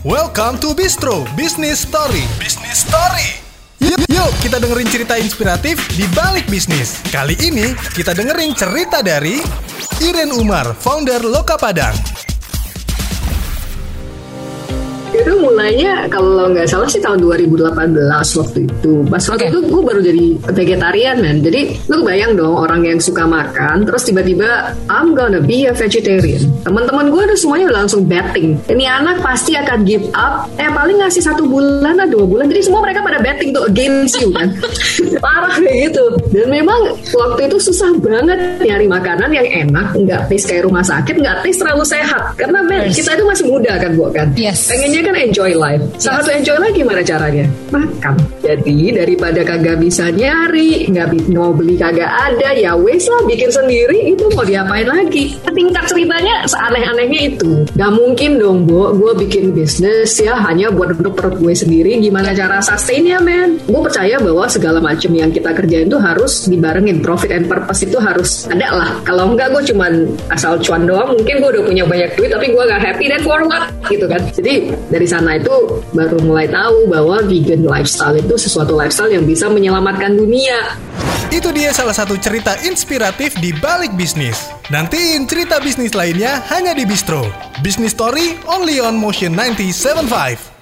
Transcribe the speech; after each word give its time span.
Welcome 0.00 0.56
to 0.64 0.72
Bistro 0.72 1.28
Business 1.36 1.84
Story. 1.84 2.24
Business 2.40 2.88
Story. 2.88 3.36
Yuk, 3.84 4.00
yuk 4.08 4.32
kita 4.40 4.56
dengerin 4.56 4.88
cerita 4.88 5.20
inspiratif 5.20 5.76
di 5.92 6.08
balik 6.16 6.48
bisnis. 6.48 7.04
Kali 7.12 7.36
ini 7.36 7.76
kita 7.92 8.16
dengerin 8.16 8.56
cerita 8.56 9.04
dari 9.04 9.44
Iren 10.00 10.32
Umar, 10.32 10.72
founder 10.72 11.20
Loka 11.20 11.60
Padang. 11.60 11.92
Mulainya 15.40 16.06
kalau 16.06 16.48
nggak 16.48 16.68
salah 16.68 16.86
sih 16.86 17.00
tahun 17.00 17.20
2018 17.20 17.74
waktu 18.40 18.58
itu. 18.68 18.92
Pas 19.08 19.22
waktu 19.26 19.46
Oke. 19.46 19.50
itu 19.50 19.58
gue 19.66 19.82
baru 19.82 20.00
jadi 20.00 20.24
vegetarian 20.52 21.16
man. 21.18 21.36
Jadi 21.40 21.60
lu 21.88 22.04
bayang 22.04 22.36
dong 22.36 22.54
orang 22.54 22.84
yang 22.84 23.00
suka 23.00 23.24
makan, 23.24 23.84
terus 23.84 24.04
tiba-tiba 24.04 24.76
I'm 24.86 25.12
gonna 25.12 25.40
be 25.40 25.66
a 25.66 25.74
vegetarian. 25.74 26.44
Teman-teman 26.62 27.08
gue 27.08 27.22
udah 27.24 27.38
semuanya 27.38 27.72
udah 27.72 27.78
langsung 27.84 28.04
betting. 28.04 28.60
Ini 28.68 28.84
anak 28.86 29.24
pasti 29.24 29.56
akan 29.56 29.82
give 29.82 30.04
up. 30.12 30.46
Eh 30.56 30.68
paling 30.68 31.00
ngasih 31.00 31.22
satu 31.24 31.44
bulan 31.44 31.96
atau 31.96 32.20
dua 32.20 32.24
bulan. 32.26 32.46
Jadi 32.48 32.60
semua 32.66 32.80
mereka 32.84 33.00
pada 33.00 33.18
betting 33.18 33.50
tuh 33.50 33.64
against 33.66 34.20
you 34.20 34.28
kan. 34.32 34.52
Parah 35.24 35.56
kayak 35.56 35.90
gitu. 35.90 36.04
Dan 36.30 36.48
memang 36.52 36.80
waktu 36.94 37.40
itu 37.48 37.56
susah 37.60 37.90
banget 37.98 38.38
nyari 38.60 38.86
makanan 38.86 39.30
yang 39.30 39.46
enak, 39.68 39.96
nggak 39.96 40.28
taste 40.28 40.48
kayak 40.48 40.64
rumah 40.66 40.84
sakit, 40.84 41.16
nggak 41.16 41.42
taste 41.42 41.60
terlalu 41.60 41.84
sehat. 41.86 42.22
Karena 42.36 42.60
men, 42.62 42.78
Yes. 42.80 42.96
kita 42.96 43.12
itu 43.20 43.24
masih 43.28 43.44
muda 43.46 43.72
kan, 43.76 43.90
Bu 43.92 44.08
kan. 44.10 44.28
Yes. 44.34 44.72
Pengennya 44.72 45.00
kan 45.04 45.14
enjoy 45.30 45.54
life. 45.54 45.82
Salah 46.02 46.26
satu 46.26 46.34
enjoy 46.34 46.58
life 46.58 46.74
gimana 46.74 47.00
caranya? 47.06 47.46
Makan. 47.70 48.14
Jadi 48.42 48.90
daripada 48.90 49.40
kagak 49.46 49.78
bisa 49.78 50.10
nyari, 50.10 50.90
nggak 50.90 51.30
mau 51.30 51.54
beli 51.54 51.78
kagak 51.78 52.10
ada, 52.10 52.50
ya 52.50 52.74
wes 52.74 53.06
lah 53.06 53.22
bikin 53.30 53.48
sendiri. 53.48 54.10
Itu 54.10 54.26
mau 54.34 54.42
diapain 54.42 54.90
lagi? 54.90 55.38
Tingkat 55.46 55.86
ceritanya 55.86 56.42
seaneh-anehnya 56.50 57.20
itu. 57.30 57.62
Gak 57.76 57.92
mungkin 57.92 58.40
dong, 58.40 58.58
Bu. 58.64 58.96
Gue 58.96 59.12
bikin 59.14 59.52
bisnis 59.54 60.16
ya 60.18 60.34
hanya 60.40 60.72
buat 60.72 60.96
untuk 60.96 61.14
perut 61.14 61.36
gue 61.38 61.54
sendiri. 61.54 62.00
Gimana 62.00 62.32
cara 62.34 62.58
sustainnya, 62.64 63.20
men? 63.20 63.60
Gue 63.68 63.80
percaya 63.84 64.16
bahwa 64.18 64.48
segala 64.48 64.80
macam 64.80 65.12
yang 65.12 65.30
kita 65.30 65.52
kerjain 65.52 65.86
itu 65.86 66.00
harus 66.00 66.48
dibarengin. 66.48 67.04
Profit 67.04 67.30
and 67.36 67.46
purpose 67.46 67.84
itu 67.84 68.00
harus 68.00 68.48
ada 68.48 68.68
lah. 68.72 68.90
Kalau 69.04 69.30
enggak, 69.30 69.52
gue 69.52 69.62
cuman 69.70 70.08
asal 70.32 70.56
cuan 70.64 70.88
doang. 70.88 71.12
Mungkin 71.12 71.34
gue 71.44 71.50
udah 71.60 71.64
punya 71.68 71.84
banyak 71.84 72.10
duit, 72.16 72.30
tapi 72.32 72.46
gue 72.50 72.62
gak 72.64 72.82
happy 72.82 73.04
dan 73.12 73.20
for 73.20 73.40
what? 73.46 73.68
Gitu 73.86 74.06
kan. 74.08 74.22
Jadi 74.32 74.72
dari 74.88 75.06
sana 75.20 75.36
itu 75.36 75.84
baru 75.92 76.16
mulai 76.24 76.48
tahu 76.48 76.88
bahwa 76.88 77.20
vegan 77.28 77.60
lifestyle 77.68 78.16
itu 78.16 78.40
sesuatu 78.40 78.72
lifestyle 78.72 79.12
yang 79.12 79.28
bisa 79.28 79.52
menyelamatkan 79.52 80.16
dunia. 80.16 80.80
Itu 81.28 81.52
dia 81.52 81.76
salah 81.76 81.92
satu 81.92 82.16
cerita 82.16 82.56
inspiratif 82.64 83.36
di 83.36 83.52
balik 83.52 83.92
bisnis. 83.94 84.48
Nantiin 84.72 85.28
cerita 85.28 85.60
bisnis 85.60 85.92
lainnya 85.92 86.40
hanya 86.48 86.72
di 86.72 86.88
Bistro. 86.88 87.28
Business 87.60 87.92
Story 87.92 88.40
only 88.48 88.80
on 88.80 88.96
Motion 88.96 89.36
975. 89.36 90.59